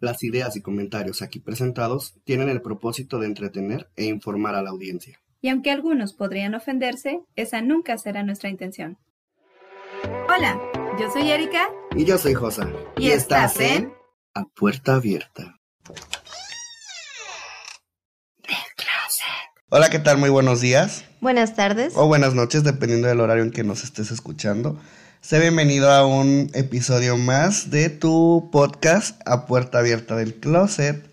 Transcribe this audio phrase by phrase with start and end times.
[0.00, 4.70] Las ideas y comentarios aquí presentados tienen el propósito de entretener e informar a la
[4.70, 5.20] audiencia.
[5.40, 8.96] Y aunque algunos podrían ofenderse, esa nunca será nuestra intención.
[10.28, 10.60] Hola,
[11.00, 11.68] yo soy Erika.
[11.96, 12.68] Y yo soy Josa.
[12.96, 13.92] Y, estás en
[14.34, 15.56] A Puerta Abierta.
[19.70, 20.18] Hola, ¿qué tal?
[20.18, 21.04] Muy buenos días.
[21.20, 21.92] Buenas tardes.
[21.96, 24.80] O buenas noches, dependiendo del horario en que nos estés escuchando.
[25.20, 31.04] Sé bienvenido a un episodio más de tu podcast A Puerta Abierta del Closet.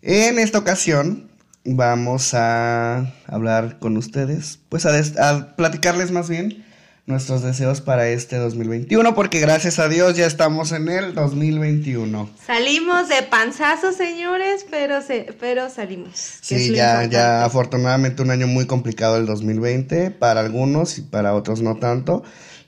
[0.00, 1.28] En esta ocasión
[1.64, 4.96] vamos a hablar con ustedes, pues a,
[5.28, 6.64] a platicarles más bien
[7.06, 12.30] nuestros deseos para este 2021, porque gracias a Dios ya estamos en el 2021.
[12.46, 16.12] Salimos de panzazo, señores, pero, se, pero salimos.
[16.40, 21.60] Sí, ya, ya afortunadamente un año muy complicado el 2020, para algunos y para otros
[21.60, 22.22] no tanto.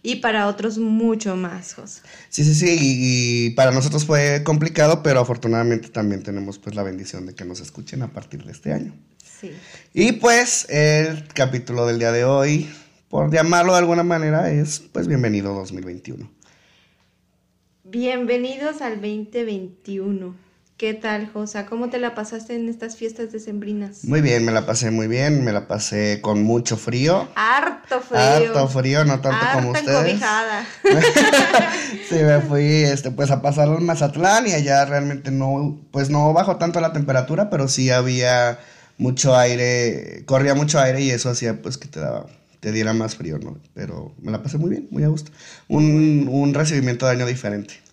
[0.05, 2.03] Y para otros mucho más, José.
[2.29, 7.27] Sí, sí, sí, y, para nosotros fue complicado, pero afortunadamente también tenemos pues la bendición
[7.27, 8.95] de que nos escuchen a partir de este año.
[9.41, 9.51] Sí.
[9.93, 12.69] Y pues el capítulo del día de hoy
[13.15, 16.29] por llamarlo de alguna manera, es pues bienvenido 2021.
[17.85, 20.35] Bienvenidos al 2021.
[20.77, 21.67] ¿Qué tal, Josa?
[21.67, 24.03] ¿Cómo te la pasaste en estas fiestas decembrinas?
[24.03, 27.29] Muy bien, me la pasé muy bien, me la pasé con mucho frío.
[27.37, 28.19] Harto frío.
[28.19, 30.21] Harto frío, no tanto como ustedes.
[32.09, 36.33] sí, me fui este pues a pasar al Mazatlán y allá realmente no pues no
[36.33, 38.59] bajó tanto la temperatura, pero sí había
[38.99, 42.27] mucho aire, corría mucho aire y eso hacía pues que te daba
[42.59, 43.59] te diera más frío, ¿no?
[43.75, 45.31] Pero me la pasé muy bien, muy a gusto.
[45.69, 47.84] Un, un recibimiento de año diferente.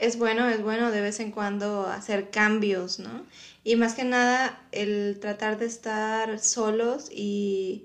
[0.00, 3.26] Es bueno, es bueno de vez en cuando hacer cambios, ¿no?
[3.64, 7.84] Y más que nada el tratar de estar solos y,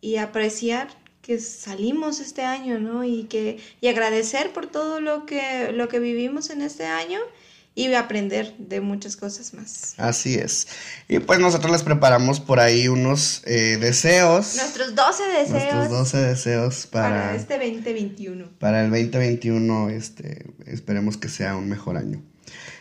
[0.00, 0.88] y apreciar
[1.22, 3.02] que salimos este año, ¿no?
[3.04, 7.18] Y que y agradecer por todo lo que lo que vivimos en este año
[7.76, 9.94] y aprender de muchas cosas más.
[9.98, 10.66] Así es.
[11.08, 14.56] Y pues nosotros les preparamos por ahí unos eh, deseos.
[14.56, 15.50] Nuestros 12 deseos.
[15.50, 18.46] Nuestros 12 deseos para, para este 2021.
[18.58, 22.22] Para el 2021, este, esperemos que sea un mejor año.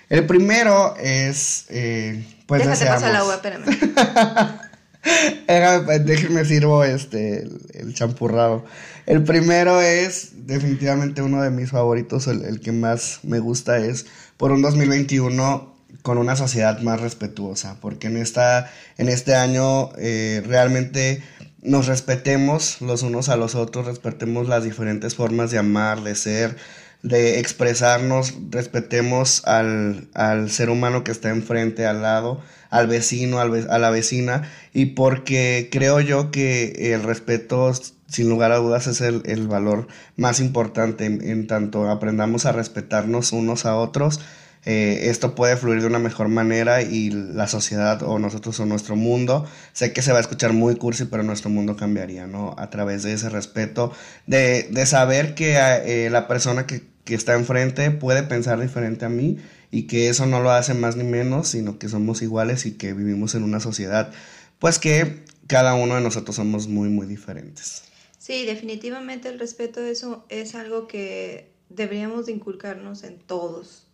[0.10, 3.66] El primero es, eh, pues Déjate pasar el agua, espérame.
[6.06, 8.64] Déjenme sirvo este, el, champurrado.
[9.06, 14.06] El primero es definitivamente uno de mis favoritos, el, el que más me gusta es
[14.38, 20.44] por un 2021 con una sociedad más respetuosa, porque en, esta, en este año eh,
[20.46, 21.24] realmente
[21.62, 26.58] nos respetemos los unos a los otros, respetemos las diferentes formas de amar, de ser,
[27.06, 33.70] de expresarnos, respetemos al, al ser humano que está enfrente, al lado, al vecino, al,
[33.70, 37.72] a la vecina, y porque creo yo que el respeto
[38.08, 43.34] sin lugar a dudas es el, el valor más importante en, tanto aprendamos a respetarnos
[43.34, 44.20] unos a otros.
[44.68, 48.96] Eh, esto puede fluir de una mejor manera y la sociedad o nosotros o nuestro
[48.96, 52.56] mundo, sé que se va a escuchar muy cursi, pero nuestro mundo cambiaría, ¿no?
[52.58, 53.92] A través de ese respeto,
[54.26, 59.10] de, de saber que eh, la persona que, que está enfrente puede pensar diferente a
[59.10, 59.38] mí
[59.72, 62.94] y que eso no lo hace más ni menos, sino que somos iguales y que
[62.94, 64.12] vivimos en una sociedad,
[64.60, 67.84] pues que cada uno de nosotros somos muy, muy diferentes.
[68.18, 73.88] Sí, definitivamente el respeto eso es algo que deberíamos de inculcarnos en todos.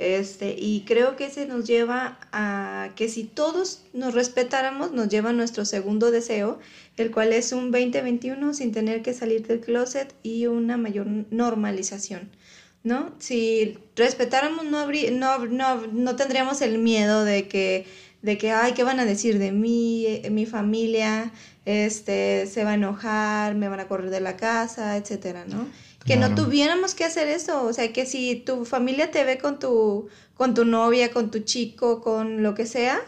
[0.00, 5.28] Este, y creo que se nos lleva a que si todos nos respetáramos, nos lleva
[5.28, 6.58] a nuestro segundo deseo,
[6.96, 12.30] el cual es un 2021 sin tener que salir del closet y una mayor normalización.
[12.82, 13.12] ¿No?
[13.18, 17.84] Si respetáramos, no, no, no, no tendríamos el miedo de que,
[18.22, 21.30] de que, ay, ¿qué van a decir de mí, eh, mi familia?
[21.64, 25.68] este, se va a enojar, me van a correr de la casa, etcétera, ¿no?
[26.04, 29.58] Que no tuviéramos que hacer eso, o sea, que si tu familia te ve con
[29.58, 33.00] tu, con tu novia, con tu chico, con lo que sea,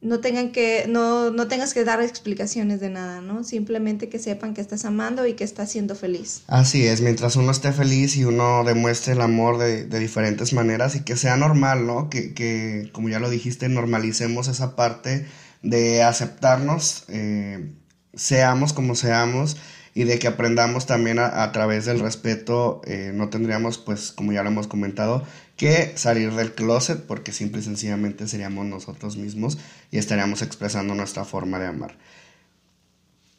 [0.00, 3.44] no tengan que, no, no tengas que dar explicaciones de nada, ¿no?
[3.44, 6.42] Simplemente que sepan que estás amando y que estás siendo feliz.
[6.46, 10.94] Así es, mientras uno esté feliz y uno demuestre el amor de, de diferentes maneras
[10.96, 12.10] y que sea normal, ¿no?
[12.10, 15.26] Que, que, como ya lo dijiste, normalicemos esa parte
[15.62, 17.72] de aceptarnos, eh,
[18.14, 19.56] seamos como seamos,
[19.96, 24.42] y de que aprendamos también a, través del respeto, eh, no tendríamos, pues, como ya
[24.42, 25.24] lo hemos comentado,
[25.56, 29.56] que salir del closet, porque simple y sencillamente seríamos nosotros mismos
[29.90, 31.96] y estaríamos expresando nuestra forma de amar.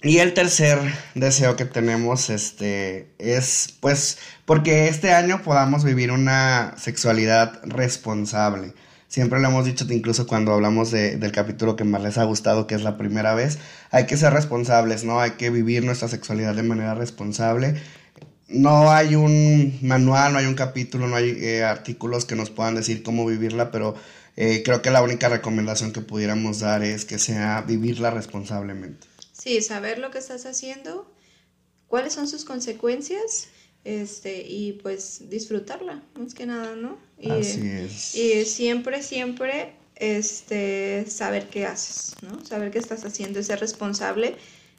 [0.02, 0.80] Y el tercer
[1.14, 8.74] deseo que tenemos este, es, pues, porque este año podamos vivir una sexualidad responsable
[9.08, 12.76] Siempre lo hemos dicho, incluso cuando hablamos del capítulo que más les ha gustado, que
[12.76, 13.58] es la primera vez,
[13.90, 15.22] hay que ser responsables, ¿no?
[15.22, 17.82] Hay que vivir nuestra sexualidad de manera responsable.
[18.50, 22.76] no hay un manual, no hay un capítulo, no hay eh, artículos que nos puedan
[22.76, 23.96] decir cómo vivirla, pero
[24.38, 29.08] eh, creo que la única recomendación que pudiéramos dar es que sea vivirla responsablemente.
[29.34, 31.12] Sí, saber lo que estás haciendo,
[31.88, 33.50] cuáles son sus consecuencias
[33.88, 36.98] este, y pues disfrutarla, más que nada, ¿no?
[37.18, 38.16] Y, Así es.
[38.16, 42.44] Y siempre, siempre este, saber qué haces, ¿no?
[42.46, 44.36] Saber qué estás haciendo ser responsable.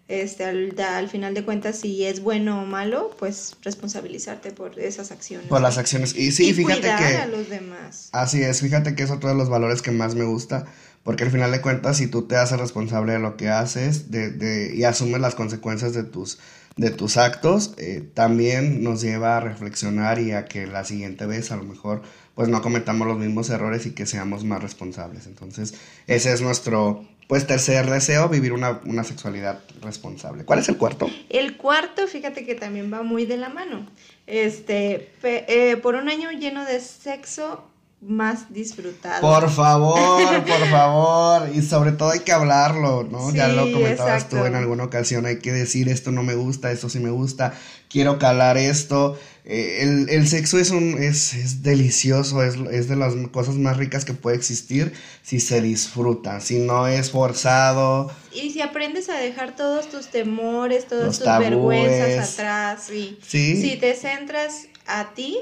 [0.09, 5.11] Este, al, al final de cuentas, si es bueno o malo, pues responsabilizarte por esas
[5.11, 5.49] acciones.
[5.49, 6.15] Por las acciones.
[6.15, 7.17] Y sí, y fíjate cuidar que...
[7.17, 8.11] a los demás.
[8.13, 10.67] Así es, fíjate que es otro de los valores que más me gusta,
[11.03, 14.31] porque al final de cuentas, si tú te haces responsable de lo que haces de,
[14.31, 16.39] de, y asumes las consecuencias de tus,
[16.79, 21.51] de tus actos, eh, también nos lleva a reflexionar y a que la siguiente vez
[21.51, 22.03] a lo mejor
[22.35, 25.27] pues no cometamos los mismos errores y que seamos más responsables.
[25.27, 25.75] Entonces,
[26.07, 30.45] ese es nuestro pues tercer deseo, vivir una, una sexualidad responsable.
[30.45, 31.11] ¿Cuál es el cuarto?
[31.29, 33.87] El cuarto, fíjate que también va muy de la mano.
[34.27, 37.69] Este, eh, por un año lleno de sexo
[38.00, 39.21] más disfrutado.
[39.21, 41.49] Por favor, por favor.
[41.55, 43.33] Y sobre todo hay que hablarlo, ¿no?
[43.35, 44.39] ya lo comentabas exacto.
[44.39, 45.27] tú en alguna ocasión.
[45.27, 47.55] Hay que decir esto no me gusta, esto sí me gusta,
[47.89, 49.19] quiero calar esto.
[49.45, 53.79] Eh, el, el sexo es, un, es, es delicioso, es, es de las cosas más
[53.79, 54.93] ricas que puede existir
[55.23, 58.12] si se disfruta, si no es forzado.
[58.31, 61.50] Y si aprendes a dejar todos tus temores, todas Los tus tabúes.
[61.50, 63.61] vergüenzas atrás, y Sí.
[63.61, 65.39] si te centras a ti,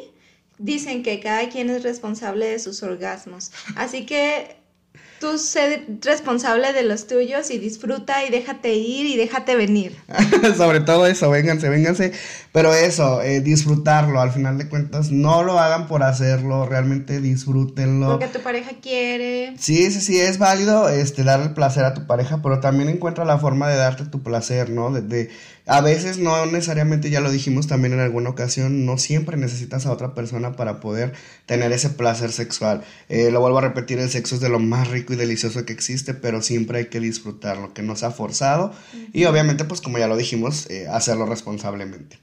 [0.59, 3.51] dicen que cada quien es responsable de sus orgasmos.
[3.77, 4.57] Así que
[5.21, 9.97] tú sé responsable de los tuyos y disfruta y déjate ir y déjate venir.
[10.57, 12.13] Sobre todo eso, vénganse, vénganse.
[12.53, 18.09] Pero eso, eh, disfrutarlo, al final de cuentas, no lo hagan por hacerlo, realmente disfrútenlo.
[18.19, 19.55] Porque tu pareja quiere.
[19.59, 23.25] Sí, sí, sí, es válido este, darle el placer a tu pareja, pero también encuentra
[23.25, 24.91] la forma de darte tu placer, ¿no?
[24.91, 25.31] De, de-
[25.67, 29.93] a veces no necesariamente, ya lo dijimos también en alguna ocasión, no siempre necesitas a
[29.93, 31.13] otra persona para poder
[31.45, 32.85] tener ese placer sexual.
[33.09, 35.73] Eh, lo vuelvo a repetir, el sexo es de lo más rico y delicioso que
[35.73, 38.73] existe, pero siempre hay que disfrutarlo, que no sea forzado
[39.13, 42.19] y obviamente, pues como ya lo dijimos, eh, hacerlo responsablemente.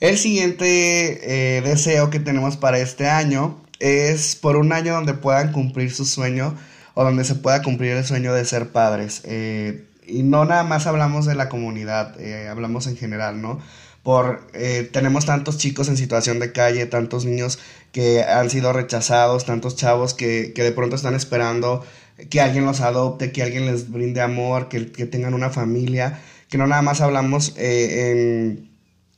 [0.00, 5.52] El siguiente eh, deseo que tenemos para este año es por un año donde puedan
[5.52, 6.56] cumplir su sueño
[6.94, 9.22] o donde se pueda cumplir el sueño de ser padres.
[9.24, 13.60] Eh, y no nada más hablamos de la comunidad, eh, hablamos en general, ¿no?
[14.02, 17.58] Por, eh, tenemos tantos chicos en situación de calle, tantos niños
[17.92, 21.84] que han sido rechazados, tantos chavos que, que de pronto están esperando
[22.30, 26.58] que alguien los adopte, que alguien les brinde amor, que, que tengan una familia, que
[26.58, 28.70] no nada más hablamos eh, en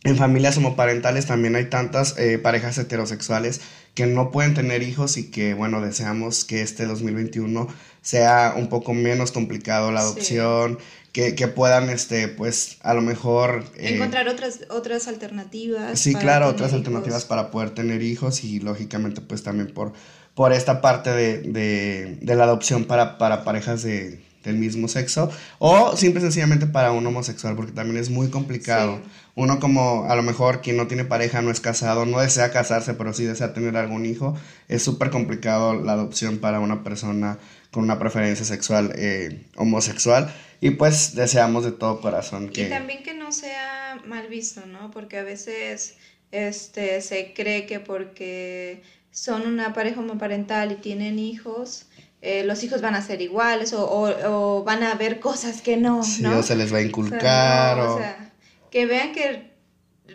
[0.05, 3.61] en familias homoparentales también hay tantas eh, parejas heterosexuales
[3.95, 7.69] que no pueden tener hijos y que, bueno, deseamos que este 2021
[8.03, 10.07] sea un poco menos complicado la Sí.
[10.07, 10.79] adopción,
[11.13, 13.65] que, que puedan, este, pues, a lo mejor...
[13.77, 15.99] eh, Encontrar otras, otras alternativas.
[15.99, 16.79] Sí, para claro, tener otras hijos.
[16.79, 19.93] alternativas para poder tener hijos y lógicamente pues también por,
[20.35, 25.31] por esta parte de, de, de la adopción para, para parejas de, del mismo sexo
[25.59, 28.97] o simple y sencillamente para un homosexual porque también es muy complicado.
[29.05, 29.11] Sí.
[29.35, 32.93] Uno como a lo mejor quien no tiene pareja, no es casado, no desea casarse,
[32.95, 34.37] pero sí desea tener algún hijo,
[34.69, 37.39] es súper complicado la adopción para una persona
[37.71, 40.31] con una preferencia sexual eh, homosexual
[40.61, 42.67] y pues deseamos de todo corazón que...
[42.67, 44.91] Y también que no sea mal visto, ¿no?
[44.91, 45.95] Porque a veces
[46.31, 51.87] este, se cree que porque son una pareja homoparental y tienen hijos,
[52.21, 55.79] eh, los hijos van a ser iguales o, o- o van a ver cosas que
[55.79, 56.39] no, Sí, ¿no?
[56.39, 57.95] o se les va a O sea, inculcar no, o...
[57.95, 58.32] o sea,
[58.73, 59.53] que vean que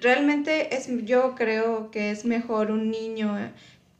[0.01, 3.37] realmente es, yo creo que es mejor un niño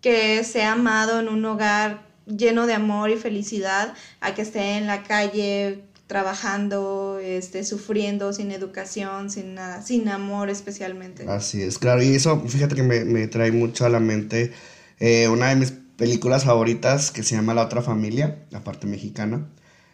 [0.02, 4.88] que sea amado en un hogar lleno de amor y felicidad a que esté en
[4.88, 11.26] la calle trabajando, este, sufriendo, sin educación, sin nada, sin amor especialmente.
[11.30, 14.54] Así es, claro, y eso, fíjate que me, me trae mucho a la mente
[15.00, 19.48] eh, una de mis películas favoritas que se llama La otra familia, la parte mexicana,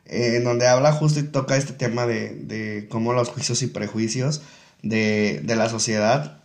[0.06, 3.68] eh, en donde habla justo y toca este tema de, de cómo los juicios y
[3.68, 4.42] prejuicios
[4.82, 6.42] de, de la sociedad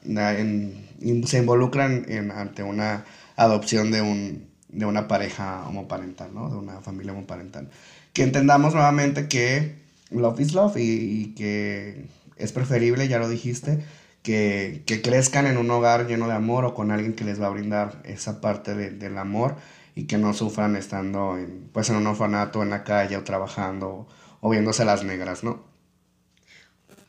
[1.26, 3.04] se involucran en, ante una
[3.36, 6.50] adopción de, un, de una pareja homoparental, ¿no?
[6.50, 7.68] De una familia homoparental.
[8.12, 9.76] Que entendamos nuevamente que
[10.10, 13.78] love is love y, y que es preferible, ya lo dijiste,
[14.22, 17.46] que, que crezcan en un hogar lleno de amor o con alguien que les va
[17.46, 19.56] a brindar esa parte de- del amor
[19.98, 24.06] y que no sufran estando en, pues en un orfanato, en la calle o trabajando
[24.40, 25.64] o viéndose las negras, ¿no?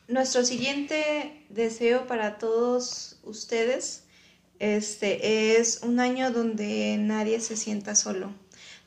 [0.08, 4.06] Nuestro siguiente deseo para todos ustedes
[4.58, 8.32] este, es un año donde nadie se sienta solo,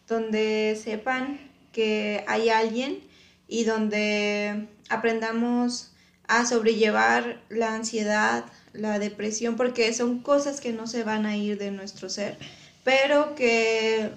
[0.06, 1.40] donde sepan
[1.72, 3.08] que hay alguien
[3.48, 5.94] y donde aprendamos
[6.28, 8.44] a sobrellevar la ansiedad,
[8.74, 12.38] la depresión, porque son cosas que no se van a ir de nuestro ser,
[12.84, 14.12] pero que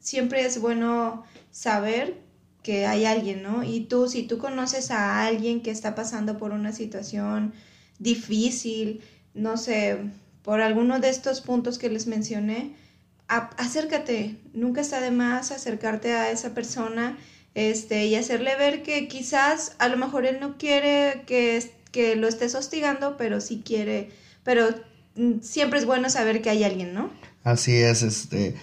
[0.00, 2.16] siempre es bueno saber
[2.62, 3.64] que hay alguien, ¿no?
[3.64, 7.52] Y tú, si tú conoces a alguien que está pasando por una situación
[7.98, 9.02] difícil,
[9.34, 9.98] no sé,
[10.42, 12.74] por alguno de estos puntos que les mencioné,
[13.28, 17.18] acércate, nunca está de más acercarte a esa persona
[17.54, 21.62] este, y hacerle ver que quizás a lo mejor él no quiere que,
[21.92, 24.10] que lo estés hostigando, pero sí quiere,
[24.44, 24.68] pero
[25.16, 27.10] mm, siempre es bueno saber que hay alguien, ¿no?
[27.48, 28.56] Así es, este,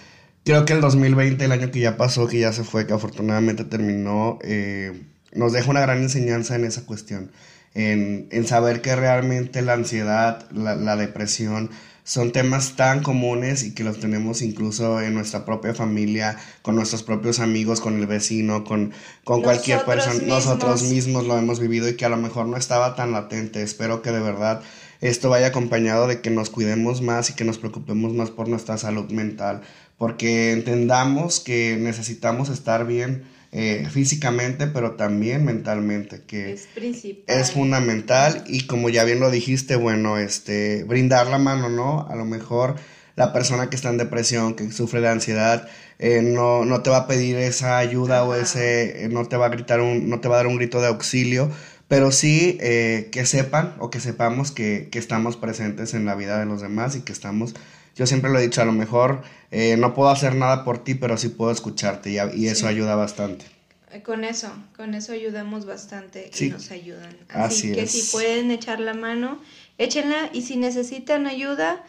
[0.44, 3.64] creo que el 2020, el año que ya pasó, que ya se fue, que afortunadamente
[3.64, 5.02] terminó, eh,
[5.32, 7.32] nos deja una gran enseñanza en esa cuestión,
[7.74, 11.70] en, en saber que realmente la ansiedad, la, la depresión,
[12.04, 17.02] son temas tan comunes y que los tenemos incluso en nuestra propia familia, con nuestros
[17.02, 18.92] propios amigos, con el vecino, con,
[19.24, 20.22] con cualquier persona.
[20.24, 23.62] Nosotros mismos lo hemos vivido y que a lo mejor no estaba tan latente.
[23.62, 24.62] Espero que de verdad
[25.00, 28.78] esto vaya acompañado de que nos cuidemos más y que nos preocupemos más por nuestra
[28.78, 29.62] salud mental,
[29.98, 37.36] porque entendamos que necesitamos estar bien eh, físicamente, pero también mentalmente, que es, principal.
[37.38, 42.06] es fundamental y como ya bien lo dijiste, bueno, este, brindar la mano, ¿no?
[42.08, 42.76] A lo mejor
[43.14, 46.98] la persona que está en depresión, que sufre de ansiedad, eh, no, no te va
[46.98, 50.28] a pedir esa ayuda o ese, eh, no te va a gritar un, no te
[50.28, 51.50] va a dar un grito de auxilio,
[51.88, 56.46] pero sí que sepan o que sepamos que, que estamos presentes en la vida de
[56.46, 57.54] los demás y que estamos
[57.96, 60.94] yo siempre lo he dicho, a lo mejor eh, no puedo hacer nada por ti,
[60.94, 63.46] pero sí puedo escucharte y, eso ayuda bastante.
[63.90, 67.16] Eh, con eso, con eso ayudamos bastante y nos ayudan.
[67.30, 69.40] Así, que si pueden echar la mano,
[69.78, 71.82] échenla y si necesitan ayuda,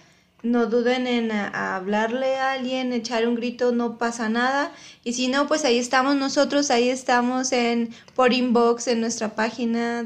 [0.43, 4.71] no duden en hablarle a alguien, echar un grito, no pasa nada.
[5.03, 10.05] Y si no, pues ahí estamos nosotros, ahí estamos en por inbox en nuestra página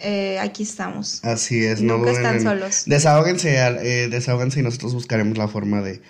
[0.00, 1.22] eh, aquí estamos.
[1.24, 2.84] Así es, no Nunca están solos.
[2.86, 6.00] Desahóguense, eh, desahóguense y nosotros buscaremos la forma de,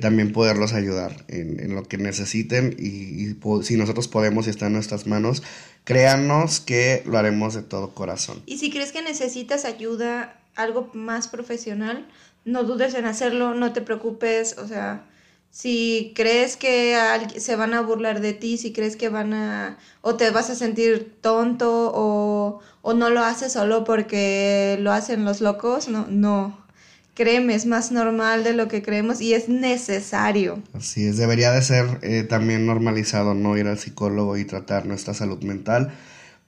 [0.00, 5.06] también poderlos ayudar en, lo que necesiten y, si nosotros podemos y está en nuestras
[5.06, 5.42] manos,
[5.84, 8.42] créanos que lo haremos de todo corazón.
[8.44, 12.06] Y si crees que necesitas ayuda, algo más profesional,
[12.44, 15.04] no dudes en hacerlo, no te preocupes, o sea,
[15.50, 16.96] si crees que
[17.38, 20.54] se van a burlar de ti, si crees que van a o te vas a
[20.54, 26.66] sentir tonto o, o no lo haces solo porque lo hacen los locos, no, no.
[27.14, 30.62] Créeme, es más normal de lo que creemos y es necesario.
[30.72, 35.14] Así es, debería de ser eh, también normalizado no ir al psicólogo y tratar nuestra
[35.14, 35.92] salud mental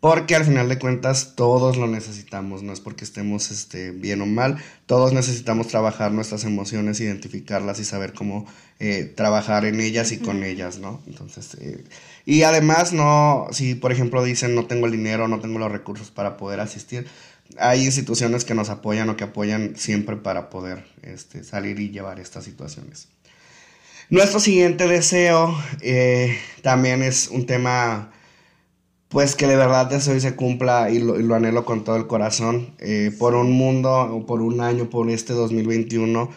[0.01, 4.27] porque al final de cuentas todos lo necesitamos, no es porque estemos este, bien o
[4.27, 8.47] mal, todos necesitamos trabajar nuestras emociones, identificarlas y saber cómo
[8.79, 11.03] eh, trabajar en ellas y con ellas, ¿no?
[11.07, 11.85] Entonces, eh,
[12.25, 16.11] y además no, si por ejemplo dicen no tengo el dinero, no tengo los recursos
[16.11, 17.07] para poder asistir,
[17.59, 22.21] hay instituciones que nos apoyan o que apoyan siempre para poder este, salir y llevar
[22.21, 23.09] estas situaciones.
[24.09, 28.13] Nuestro siguiente deseo eh, también es un tema
[29.11, 32.75] pues que de verdad deseo y se cumpla y lo, anhelo con todo el corazón
[32.79, 36.31] eh, por un mundo por un año, por este 2021,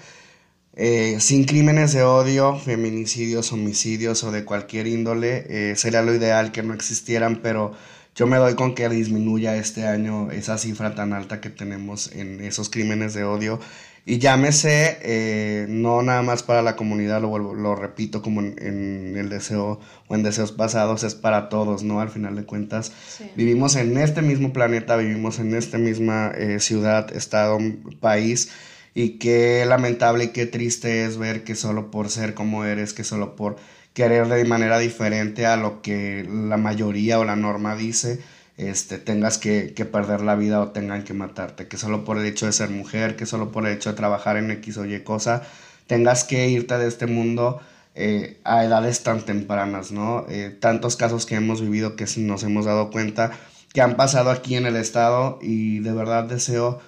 [0.75, 5.45] eh, sin crímenes de odio, feminicidios, homicidios o de cualquier índole.
[5.49, 7.73] Eh, sería lo ideal que no existieran, pero
[8.15, 12.41] yo me doy con que disminuya este año esa cifra tan alta que tenemos en
[12.41, 13.59] esos crímenes de odio
[14.05, 19.29] y llámese, eh, no nada más para la comunidad, lo, lo repito como en, el
[19.29, 22.01] deseo o en deseos pasados, es para todos, ¿no?
[22.01, 22.91] Al final de cuentas,
[23.35, 27.57] vivimos en este mismo planeta, vivimos en esta misma eh, ciudad, estado,
[28.01, 28.49] país,
[28.93, 33.05] y qué lamentable y qué triste es ver que solo por ser como eres, que
[33.05, 33.55] solo por
[33.93, 38.19] querer de manera diferente a lo que la mayoría o la norma dice,
[38.67, 42.45] este, tengas que, perder la vida o tengan que matarte, que solo por el hecho
[42.45, 45.43] de ser mujer, que solo por el hecho de trabajar en X o Y cosa,
[45.87, 47.61] tengas que irte de este mundo
[47.95, 50.25] eh, a edades tan tempranas, ¿no?
[50.29, 53.31] Eh, tantos casos que hemos vivido que nos hemos dado cuenta
[53.73, 56.79] que han pasado aquí en el estado y de verdad deseo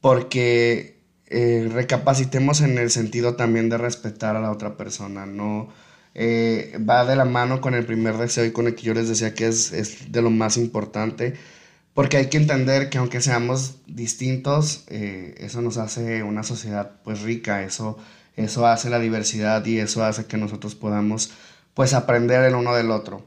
[0.00, 5.68] porque eh, recapacitemos en el sentido también de respetar a la otra persona, no
[6.14, 9.08] eh, va de la mano con el primer deseo y con el que yo les
[9.08, 11.34] decía que es, es de lo más importante,
[11.94, 17.22] porque hay que entender que aunque seamos distintos, eh, eso nos hace una sociedad pues
[17.22, 17.98] rica, eso,
[18.36, 21.32] eso hace la diversidad y eso hace que nosotros podamos
[21.74, 23.24] pues aprender el uno del otro,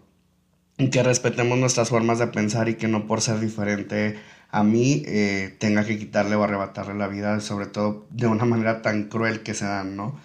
[0.77, 4.19] y que respetemos nuestras formas de pensar y que no por ser diferente
[4.49, 8.81] a mí eh, tenga que quitarle o arrebatarle la vida, sobre todo de una manera
[8.81, 10.19] tan cruel que se dan, ¿no?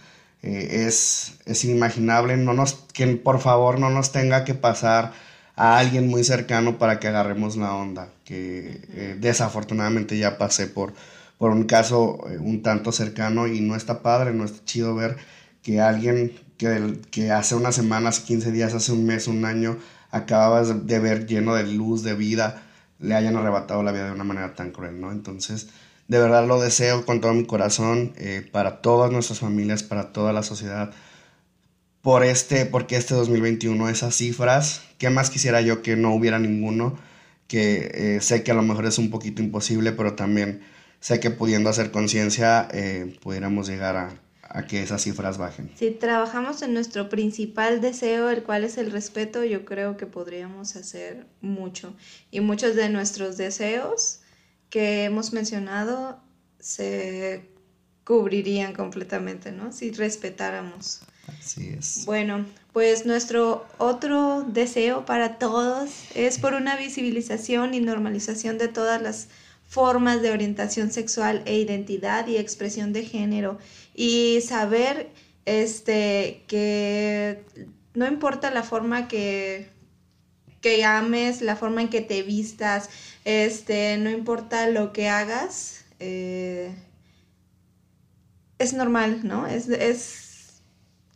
[0.46, 5.12] Eh, es, es, inimaginable, no nos, que por favor no nos tenga que pasar
[5.56, 10.94] a alguien muy cercano para que agarremos la onda, que eh, desafortunadamente ya pasé por,
[11.36, 15.16] por un caso eh, un tanto cercano y no está padre, no está chido ver
[15.64, 19.76] que alguien que, que hace unas semanas, 15 días, hace un mes, un año,
[20.12, 22.62] acababas de ver lleno de luz, de vida,
[23.00, 25.10] le hayan arrebatado la vida de una manera tan cruel, ¿no?
[25.10, 25.70] Entonces,
[26.08, 30.32] de verdad lo deseo con todo mi corazón eh, para todas nuestras familias, para toda
[30.32, 30.92] la sociedad,
[32.02, 36.96] por este, porque este 2021 esas cifras, ¿qué más quisiera yo que no hubiera ninguno?
[37.48, 40.62] Que eh, sé que a lo mejor es un poquito imposible, pero también
[41.00, 45.70] sé que pudiendo hacer conciencia eh, pudiéramos llegar a, a que esas cifras bajen.
[45.74, 50.76] Si trabajamos en nuestro principal deseo, el cual es el respeto, yo creo que podríamos
[50.76, 51.92] hacer mucho.
[52.30, 54.20] Y muchos de nuestros deseos
[54.70, 56.20] que hemos mencionado
[56.58, 57.48] se
[58.04, 59.72] cubrirían completamente, ¿no?
[59.72, 61.00] Si respetáramos.
[61.26, 62.04] Así es.
[62.06, 69.02] Bueno, pues nuestro otro deseo para todos es por una visibilización y normalización de todas
[69.02, 69.28] las
[69.68, 73.58] formas de orientación sexual e identidad y expresión de género
[73.94, 75.10] y saber
[75.44, 77.44] este que
[77.94, 79.68] no importa la forma que
[80.60, 82.88] que ames, la forma en que te vistas,
[83.24, 86.74] este, no importa lo que hagas, eh,
[88.58, 89.46] es normal, ¿no?
[89.46, 90.62] Es, es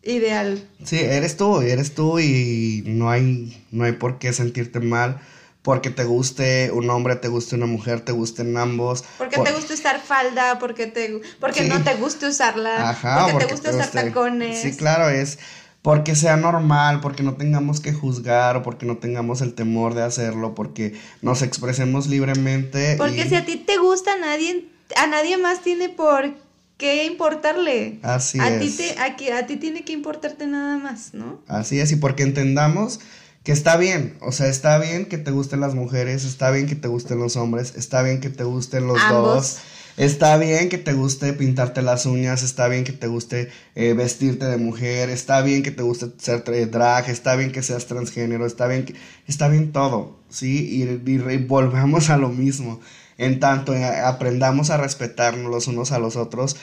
[0.03, 0.69] ideal.
[0.85, 5.21] Sí, eres tú, eres tú y no hay, no hay por qué sentirte mal
[5.63, 9.05] porque te guste un hombre, te guste una mujer, te gusten ambos.
[9.19, 13.53] Porque te gusta usar falda, porque te porque no te guste usarla, Ajá, porque, te
[13.53, 14.63] gusta usar tacones.
[14.63, 15.39] Sí, claro, es
[15.83, 20.03] porque sea normal, porque no tengamos que juzgar o porque no tengamos el temor de
[20.03, 22.97] hacerlo, porque nos expresemos libremente.
[22.97, 26.35] Porque si a ti te gusta, nadie a nadie más tiene por
[26.77, 27.99] qué importarle.
[28.03, 28.61] Así a es.
[28.61, 28.99] Ti te,
[29.33, 31.41] a, a ti tiene que importarte nada más, ¿no?
[31.47, 33.01] Así es, y porque entendamos
[33.45, 36.75] que está bien, o sea, está bien que te gusten las mujeres, está bien que
[36.75, 39.59] te gusten los hombres, está bien que te gusten los dos,
[39.97, 44.47] está bien que te guste pintarte las uñas, está bien que te guste eh, vestirte
[44.47, 48.67] de mujer, está bien que te guste ser drag, está bien que seas transgénero, está
[48.67, 48.95] bien que,
[49.27, 50.83] está bien todo, ¿sí?
[50.83, 52.81] Y, volvemos a lo mismo.
[53.19, 56.57] En tanto eh, aprendamos a respetarnos los unos a los otros,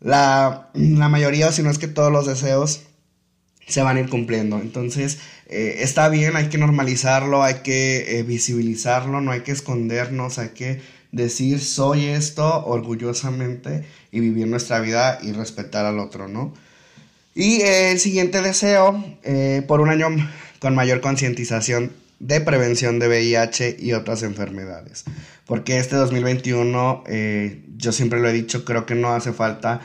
[0.00, 2.82] la, la mayoría, si no es que todos los deseos,
[3.66, 4.58] se van a ir cumpliendo.
[4.60, 10.50] Entonces, eh, está bien, hay que normalizarlo, hay que visibilizarlo, no hay que escondernos, hay
[10.50, 10.80] que
[11.12, 16.52] decir soy esto orgullosamente y vivir nuestra vida y respetar al otro, ¿no?
[17.34, 20.08] Y el siguiente deseo, eh, por un año
[20.58, 25.04] con mayor concientización de prevención de VIH y otras enfermedades.
[25.46, 27.04] Porque este 2021,
[27.76, 29.80] yo siempre lo he dicho, creo que no hace falta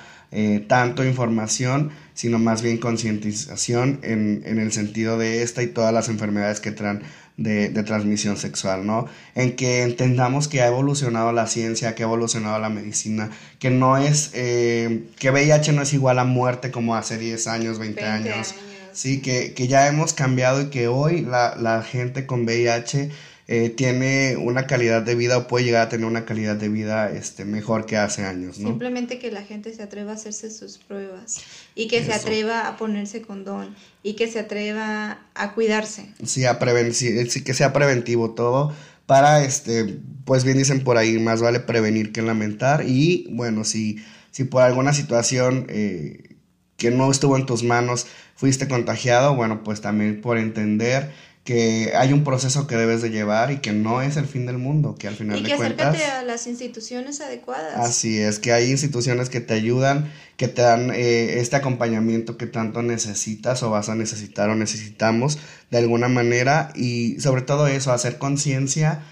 [0.67, 6.09] tanto información, sino más bien concientización en, en, el sentido de esta y todas las
[6.09, 7.03] enfermedades que traen
[7.37, 9.07] de, de, transmisión sexual, ¿no?
[9.35, 13.97] En que entendamos que ha evolucionado la ciencia, que ha evolucionado la medicina, que no
[13.97, 18.53] es, eh, que VIH no es igual a muerte como hace 10 años, 20, años,
[18.91, 23.09] sí, que, que, ya hemos cambiado y que hoy la, la gente con VIH
[23.47, 27.11] eh, tiene una calidad de vida o puede llegar a tener una calidad de vida
[27.11, 28.69] este, mejor que hace años, ¿no?
[28.69, 31.41] Simplemente que la gente se atreva a hacerse sus pruebas
[31.75, 36.13] y que se atreva a ponerse condón y que se atreva a cuidarse.
[36.23, 36.57] Sí, a
[36.93, 38.73] sí, que sea preventivo todo
[39.05, 43.97] para, este, pues bien dicen por ahí, más vale prevenir que lamentar y bueno, si,
[44.31, 46.37] si por alguna situación eh,
[46.77, 51.11] que no estuvo en tus manos fuiste contagiado, bueno, pues también por entender
[51.43, 54.57] que hay un proceso que debes de llevar y que no es el fin del
[54.57, 55.87] mundo, que al final y de cuentas...
[55.87, 57.75] acércate a las instituciones adecuadas.
[57.77, 62.47] Así es, que hay instituciones que te ayudan, que te dan eh, este acompañamiento que
[62.47, 65.37] tanto necesitas o vas a necesitar o necesitamos
[65.69, 69.03] de alguna manera y sobre todo eso, hacer conciencia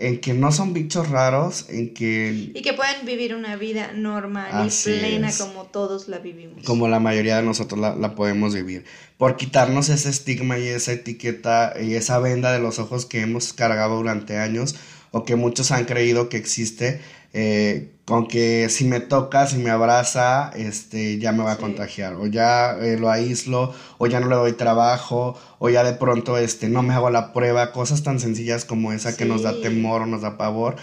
[0.00, 2.52] en que no son bichos raros, en que...
[2.54, 6.64] Y que pueden vivir una vida normal y plena como todos la vivimos.
[6.64, 8.84] Como la mayoría de nosotros la, la, podemos vivir.
[9.16, 13.52] Por quitarnos ese estigma y esa etiqueta y esa venda de los ojos que hemos
[13.52, 14.76] cargado durante años
[15.10, 17.00] o que muchos han creído que existe
[17.32, 22.14] eh, con que si me toca, si me abraza, este, ya me va a contagiar,
[22.14, 26.38] o ya eh, lo aíslo, o ya no le doy trabajo, o ya de pronto,
[26.38, 30.02] este, no me hago la prueba, cosas tan sencillas como esa que nos da temor
[30.02, 30.76] o nos da pavor,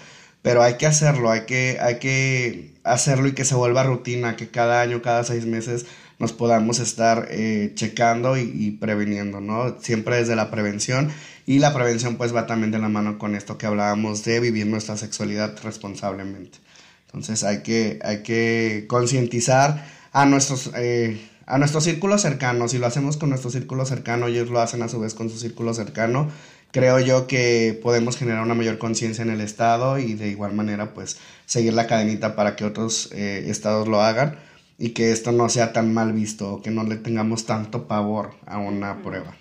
[0.44, 4.50] pero hay que hacerlo, hay que, hay que hacerlo y que se vuelva rutina, que
[4.50, 5.88] cada año, cada seis meses
[6.20, 9.80] nos podamos estar eh, checando y, y, preveniendo, ¿no?
[9.82, 11.12] Siempre desde la prevención
[11.46, 14.68] y la prevención pues va también de la mano con esto que hablábamos de vivir
[14.68, 16.60] nuestra sexualidad responsablemente.
[17.08, 22.68] Entonces hay que, hay que concientizar a nuestros, eh, a nuestro círculo cercano.
[22.68, 25.38] Si lo hacemos con nuestro círculo cercano, ellos lo hacen a su vez con su
[25.38, 26.30] círculo cercano
[26.76, 30.94] creo yo que podemos generar una mayor conciencia en el Estado y de igual manera
[30.94, 34.38] pues seguir la cadenita para que otros eh, estados lo hagan
[34.78, 38.58] y que esto no sea tan mal visto, que no le tengamos tanto pavor a
[38.58, 39.36] una prueba.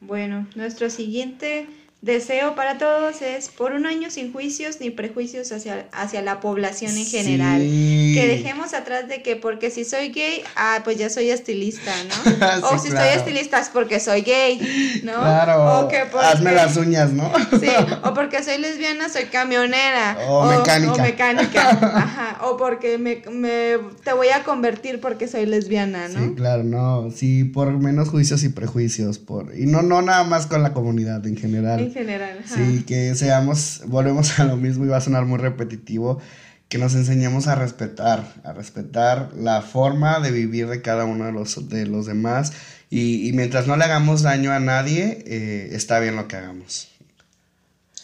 [0.00, 1.66] Bueno, nuestro siguiente
[2.02, 6.96] deseo para todos es por un año sin juicios ni prejuicios hacia, hacia la población
[6.96, 7.58] en general.
[7.58, 12.66] Que dejemos atrás de que porque si soy gay, ah, pues ya soy estilista, ¿no?
[12.70, 15.14] o si soy estilista es porque soy gay, ¿no?
[15.14, 15.80] Claro.
[15.80, 17.32] O que Hazme las uñas, ¿no?
[17.58, 17.68] sí,
[18.02, 20.18] o porque soy lesbiana, soy camionera.
[20.28, 20.92] O, mecánica.
[20.92, 22.46] O mecánica, ajá.
[22.46, 26.20] O porque me, me, te voy a convertir porque soy lesbiana, ¿no?
[26.20, 27.10] Sí, claro, no.
[27.10, 29.18] Sí, por menos juicios y prejuicios.
[29.18, 32.44] por Y no, no nada más con la comunidad en general general.
[32.46, 36.20] Sí, que seamos, volvemos a lo mismo y va a sonar muy repetitivo,
[36.68, 41.32] que nos enseñemos a respetar, a respetar la forma de vivir de cada uno de
[41.32, 42.52] los, de los demás
[42.90, 46.88] y, mientras no le hagamos daño a nadie, eh, está bien lo que hagamos.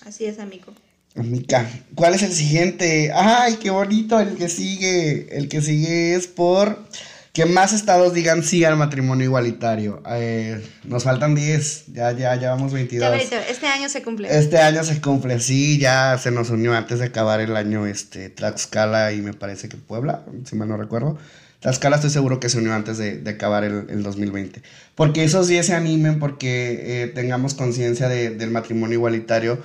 [0.04, 0.72] Así es, amigo.
[1.14, 3.12] Mica, ¿cuál es el siguiente?
[3.14, 4.18] ¡Ay, qué bonito!
[4.18, 6.84] El que sigue, el que sigue es por
[7.32, 10.02] que más estados digan sí al matrimonio igualitario.
[10.10, 13.10] Eh, nos faltan 10, ya, ya, ya vamos 22.
[13.48, 14.36] este año se cumple.
[14.36, 18.28] Este año se cumple, sí, ya se nos unió antes de acabar el año este,
[18.28, 21.18] Tlaxcala y me parece que Puebla, si mal no recuerdo.
[21.60, 24.60] Tlaxcala estoy seguro que se unió antes de, acabar el, el, 2020.
[24.94, 29.62] Porque esos 10 se animen, porque eh, tengamos conciencia del matrimonio igualitario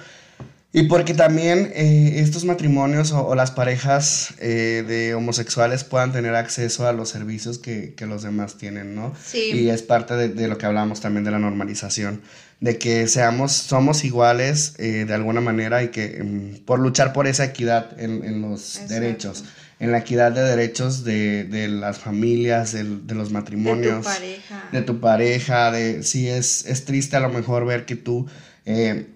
[0.77, 6.87] y porque también eh, estos matrimonios o, las parejas eh, de homosexuales puedan tener acceso
[6.87, 9.15] a los servicios que, los demás tienen, ¿no?
[9.25, 9.53] Sí.
[9.53, 12.21] Y es parte de, lo que hablamos también de la normalización,
[12.59, 17.25] de que seamos, somos iguales eh, de alguna manera y que em, por luchar por
[17.25, 19.45] esa equidad en, los derechos,
[19.79, 23.95] en la equidad de derechos de, las familias, de, los matrimonios.
[23.95, 24.69] De tu pareja.
[24.71, 28.27] De tu pareja, de sí, es, es triste a lo mejor ver que tú
[28.67, 29.07] eh,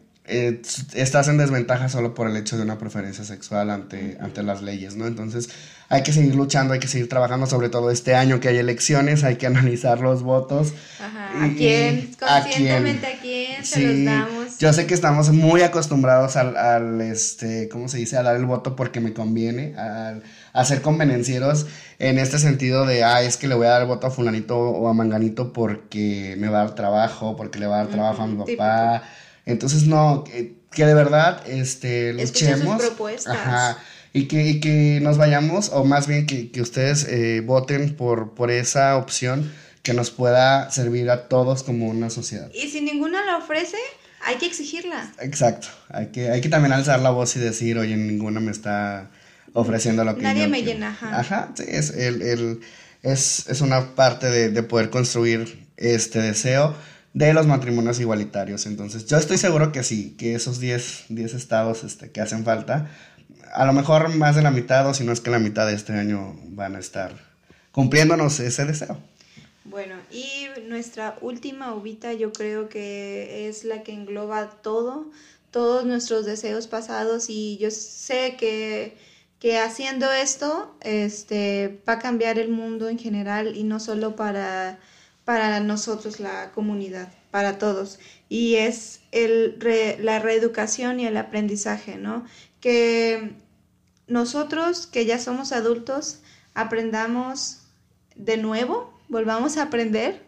[0.94, 4.96] estás en desventaja solo por el hecho de una preferencia sexual ante, ante las leyes,
[4.96, 5.06] ¿no?
[5.06, 5.50] Entonces
[5.90, 9.26] hay que seguir luchando, hay que seguir trabajando, sobre todo este año que hay elecciones,
[9.26, 10.74] hay que analizar los votos.
[11.02, 11.44] Ajá.
[11.44, 12.12] ¿A quién?
[12.18, 14.58] Conscientemente a quién, se los damos.
[14.58, 18.16] Yo sé que estamos muy acostumbrados al, este, ¿cómo se dice?
[18.16, 21.66] A dar el voto porque me conviene, a, ser convenencieros
[22.00, 24.58] en este sentido de, ah, es que le voy a dar el voto a fulanito
[24.58, 28.24] o a manganito porque me va a dar trabajo, porque le va a dar trabajo
[28.24, 29.04] a mi papá.
[29.46, 32.82] Entonces, no, que, de verdad este, luchemos.
[33.28, 33.78] Ajá,
[34.14, 38.98] y que, que nos vayamos, o más bien que, ustedes eh, voten por, por esa
[38.98, 39.52] opción
[39.84, 42.52] que nos pueda servir a todos como una sociedad.
[42.54, 43.78] Y si ninguna la ofrece,
[44.26, 45.12] hay que exigirla.
[45.22, 49.10] Exacto, hay que, hay que también alzar la voz y decir, oye, ninguna me está
[49.54, 51.20] ofreciendo lo que Nadie me llena, ajá.
[51.20, 52.60] Ajá, sí, es, el, el,
[53.04, 56.76] es, es una parte de, de poder construir este deseo
[57.14, 58.66] de los matrimonios igualitarios.
[58.66, 62.90] Entonces, yo estoy seguro que sí, que esos 10, 10 estados este, que hacen falta,
[63.54, 65.74] a lo mejor más de la mitad, o si no es que la mitad de
[65.74, 67.14] este año van a estar
[67.72, 68.98] cumpliéndonos ese deseo.
[69.64, 75.12] Bueno, y nuestra última uvita yo creo que es la que engloba todo,
[75.52, 78.98] todos nuestros deseos pasados y yo sé que,
[79.40, 84.80] que haciendo esto este, va a cambiar el mundo en general y no solo para
[85.26, 88.00] para nosotros, la comunidad, para todos.
[88.30, 89.58] Y es el
[90.00, 92.26] la reeducación y el aprendizaje, ¿no?
[92.60, 93.36] Que
[94.08, 96.20] nosotros, que ya somos adultos,
[96.54, 97.60] aprendamos
[98.16, 100.22] de nuevo, volvamos a aprender,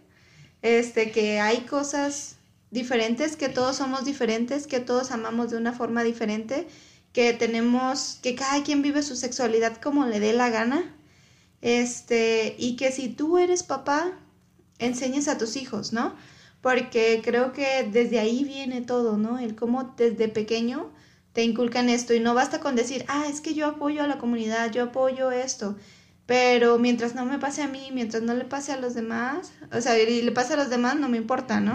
[0.62, 2.38] este, que hay cosas
[2.72, 6.68] diferentes, que todos somos diferentes, que todos amamos de una forma diferente,
[7.12, 10.96] que tenemos, que cada quien vive su sexualidad como le dé la gana,
[11.62, 14.18] este, y que si tú eres papá,
[14.80, 16.16] enseñes a tus hijos, ¿no?
[16.62, 19.40] Porque creo que desde ahí viene todo, ¿no?
[19.40, 20.92] El cómo desde pequeño
[21.34, 24.20] te inculcan esto y no basta con decir, ah, es que yo apoyo a la
[24.20, 25.76] comunidad, yo apoyo esto,
[26.26, 29.82] pero mientras no me pase a mí, mientras no le pase a los demás, o
[29.82, 31.74] sea, y le pase a los demás, no me importa, ¿no?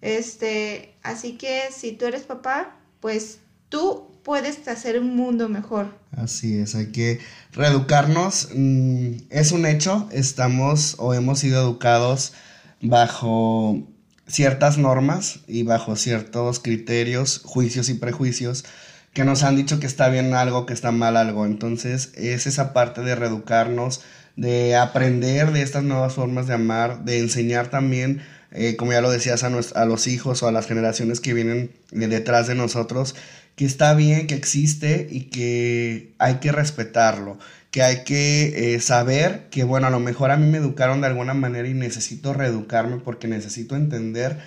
[0.00, 5.86] Este, así que si tú eres papá, pues tú puedes hacer un mundo mejor.
[6.14, 7.18] Así es, hay que
[7.52, 8.50] reeducarnos.
[8.54, 12.34] Mm, es un hecho, estamos o hemos sido educados
[12.82, 13.88] bajo
[14.26, 18.66] ciertas normas y bajo ciertos criterios, juicios y prejuicios
[19.14, 21.46] que nos han dicho que está bien algo, que está mal algo.
[21.46, 24.02] Entonces es esa parte de reeducarnos,
[24.36, 29.10] de aprender de estas nuevas formas de amar, de enseñar también, eh, como ya lo
[29.10, 33.14] decías, a, a los hijos o a las generaciones que vienen detrás de nosotros,
[33.58, 37.38] que está bien, que existe y que hay que respetarlo,
[37.72, 41.08] que hay que eh, saber que, bueno, a lo mejor a mí me educaron de
[41.08, 44.38] alguna manera y necesito reeducarme porque necesito entender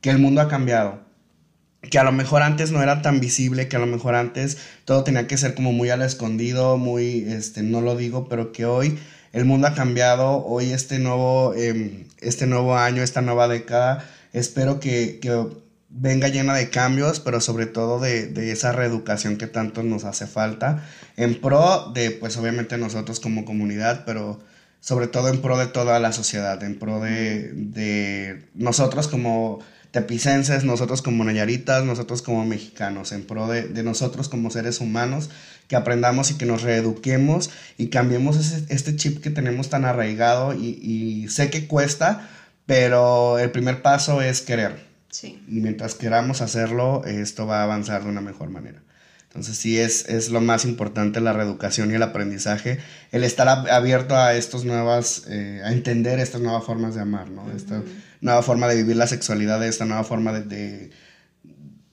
[0.00, 1.04] que el mundo ha cambiado.
[1.90, 5.04] que a lo mejor antes no era tan visible, que a lo mejor antes todo
[5.04, 8.98] tenía que ser como muy al escondido, muy, este, no lo digo, pero que hoy
[9.34, 14.80] el mundo ha cambiado, hoy este nuevo, em, este nuevo año, esta nueva década, espero
[14.80, 15.20] que,
[15.96, 20.26] venga llena de cambios, pero sobre todo de, de, esa reeducación que tanto nos hace
[20.26, 20.84] falta,
[21.16, 24.40] en pro de, pues obviamente nosotros como comunidad, pero
[24.80, 29.60] sobre todo en pro de toda la sociedad, en pro de, de nosotros como
[29.92, 35.30] tepicenses, nosotros como nayaritas, nosotros como mexicanos, en pro de, de, nosotros como seres humanos,
[35.68, 38.36] que aprendamos y que nos reeduquemos y cambiemos
[38.68, 42.28] este chip que tenemos tan arraigado y, sé que cuesta,
[42.66, 44.93] pero el primer paso es querer.
[45.14, 45.40] Sí.
[45.46, 48.82] Y mientras queramos hacerlo, esto va a avanzar de una mejor manera.
[49.28, 52.78] Entonces sí es, es lo más importante la reeducación y el aprendizaje,
[53.12, 57.48] el estar abierto a estas nuevas, eh, a entender estas nuevas formas de amar, ¿no?
[57.52, 57.80] Esta
[58.20, 60.90] nueva forma de vivir la sexualidad, esta nueva forma de,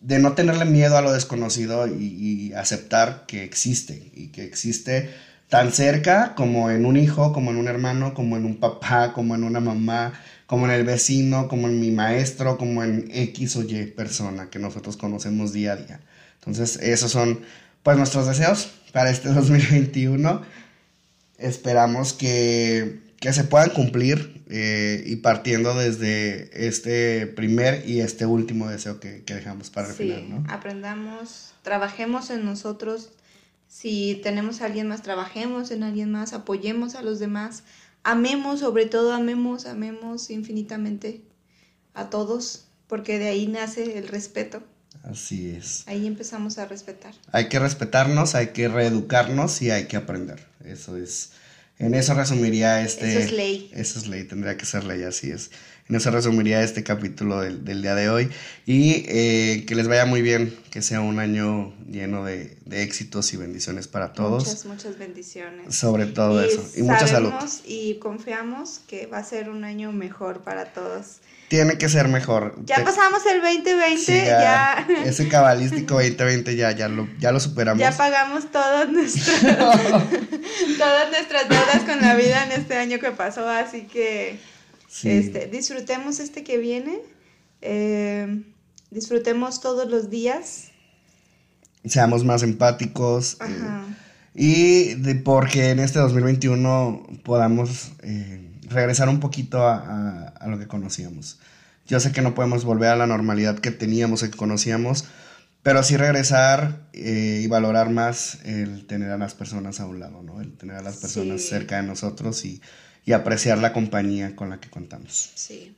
[0.01, 5.12] de, no tenerle miedo a lo desconocido y, aceptar que existe y que existe
[5.47, 9.36] tan cerca como en un hijo, como en un hermano, como en un papá, como
[9.36, 10.13] en una mamá,
[10.52, 14.60] como en el vecino, como en mi maestro, como en X o Y persona que
[14.60, 16.02] nosotros conocemos día a día.
[16.40, 17.40] Entonces, esos son
[17.84, 20.42] pues nuestros deseos para este 2021.
[21.38, 29.00] Esperamos que, se puedan cumplir eh, y partiendo desde este primer y este último deseo
[29.00, 30.44] que, dejamos para el final, ¿no?
[30.50, 33.12] Aprendamos, trabajemos en nosotros.
[33.70, 37.64] Si tenemos a alguien más, trabajemos en alguien más, apoyemos a los demás,
[38.04, 41.22] amemos, sobre todo amemos, amemos infinitamente
[41.94, 44.64] a todos, porque de ahí nace el respeto.
[45.04, 45.84] Así es.
[45.88, 47.14] Ahí empezamos a respetar.
[47.32, 50.46] Hay que respetarnos, hay que reeducarnos y hay que aprender.
[50.64, 51.32] Eso es.
[51.80, 53.10] En eso resumiría este.
[53.10, 53.72] Eso es ley.
[53.74, 55.50] Eso es ley, tendría que ser ley, así es.
[55.91, 58.30] En eso resumiría este capítulo del, día de hoy.
[58.65, 63.38] Y eh, que les vaya muy bien, que sea un año lleno de, éxitos y
[63.38, 64.45] bendiciones para todos.
[64.45, 65.75] Muchas, muchas bendiciones.
[65.75, 66.65] Sobre todo eso.
[66.77, 67.34] Y mucha salud.
[67.65, 71.17] Y confiamos que va a ser un año mejor para todos
[71.49, 72.56] tiene que ser mejor.
[72.63, 77.77] Ya pasamos el 2020, ya, Ese cabalístico 2020 ya, ya, lo, ya lo superamos.
[77.77, 79.41] Ya pagamos todas nuestras,
[80.77, 84.39] todas nuestras deudas con la vida en este año que pasó, así que
[85.04, 86.99] este, disfrutemos este que viene,
[87.62, 88.43] eh,
[88.89, 90.71] disfrutemos todos los días.
[91.86, 93.38] Seamos más empáticos.
[93.41, 93.95] Eh,
[94.34, 97.91] y de, porque en este 2021 podamos...
[98.04, 101.39] Eh, regresar un poquito a, lo que conocíamos.
[101.88, 105.06] Yo sé que no podemos volver a la normalidad que teníamos, que conocíamos,
[105.63, 110.23] pero sí regresar eh, y valorar más el tener a las personas a un lado,
[110.23, 110.41] ¿no?
[110.41, 112.62] El tener a las personas cerca de nosotros y,
[113.06, 115.32] y, apreciar la compañía con la que contamos.
[115.36, 115.76] Sí.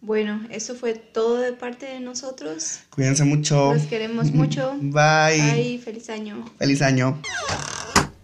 [0.00, 2.80] Bueno, eso fue todo de parte de nosotros.
[2.90, 3.74] Cuídense mucho.
[3.74, 4.74] Los queremos mucho.
[4.80, 5.40] Bye.
[5.52, 5.78] Bye.
[5.82, 6.44] Feliz año.
[6.58, 7.20] Feliz año.